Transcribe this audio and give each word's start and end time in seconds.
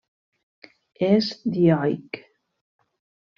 És 1.07 1.29
dioic. 1.59 2.21